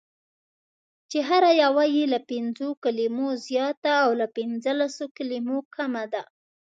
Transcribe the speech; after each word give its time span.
چې 1.09 1.19
هره 1.29 1.51
یوه 1.63 1.83
یې 1.95 2.05
له 2.13 2.19
پنځو 2.31 2.67
کلمو 2.83 3.27
زیاته 3.47 3.91
او 4.03 4.09
له 4.19 4.27
پنځلسو 4.37 5.03
کلمو 5.17 5.57
کمه 5.75 6.03
ده: 6.13 6.23